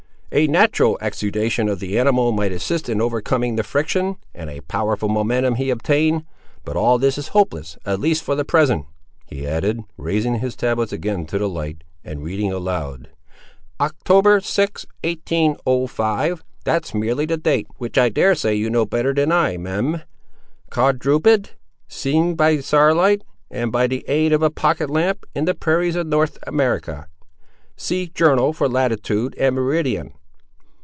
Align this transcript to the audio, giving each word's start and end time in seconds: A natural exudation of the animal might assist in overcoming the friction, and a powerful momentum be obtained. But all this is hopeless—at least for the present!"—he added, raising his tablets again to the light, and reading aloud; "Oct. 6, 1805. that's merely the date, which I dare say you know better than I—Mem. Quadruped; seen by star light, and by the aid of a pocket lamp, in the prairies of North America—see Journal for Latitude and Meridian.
A 0.33 0.47
natural 0.47 0.97
exudation 1.01 1.67
of 1.67 1.81
the 1.81 1.99
animal 1.99 2.31
might 2.31 2.53
assist 2.53 2.87
in 2.87 3.01
overcoming 3.01 3.57
the 3.57 3.63
friction, 3.63 4.15
and 4.33 4.49
a 4.49 4.61
powerful 4.61 5.09
momentum 5.09 5.55
be 5.55 5.69
obtained. 5.69 6.23
But 6.63 6.77
all 6.77 6.97
this 6.97 7.17
is 7.17 7.27
hopeless—at 7.35 7.99
least 7.99 8.23
for 8.23 8.33
the 8.33 8.45
present!"—he 8.45 9.45
added, 9.45 9.81
raising 9.97 10.35
his 10.39 10.55
tablets 10.55 10.93
again 10.93 11.25
to 11.25 11.37
the 11.37 11.49
light, 11.49 11.83
and 12.01 12.23
reading 12.23 12.49
aloud; 12.49 13.09
"Oct. 13.77 14.45
6, 14.45 14.85
1805. 15.03 16.43
that's 16.63 16.93
merely 16.93 17.25
the 17.25 17.35
date, 17.35 17.67
which 17.75 17.97
I 17.97 18.07
dare 18.07 18.33
say 18.33 18.55
you 18.55 18.69
know 18.69 18.85
better 18.85 19.13
than 19.13 19.33
I—Mem. 19.33 20.01
Quadruped; 20.69 21.55
seen 21.89 22.35
by 22.35 22.59
star 22.61 22.93
light, 22.93 23.21
and 23.49 23.69
by 23.69 23.85
the 23.85 24.05
aid 24.07 24.31
of 24.31 24.41
a 24.41 24.49
pocket 24.49 24.89
lamp, 24.89 25.25
in 25.35 25.43
the 25.43 25.53
prairies 25.53 25.97
of 25.97 26.07
North 26.07 26.37
America—see 26.47 28.07
Journal 28.15 28.53
for 28.53 28.69
Latitude 28.69 29.35
and 29.37 29.55
Meridian. 29.57 30.13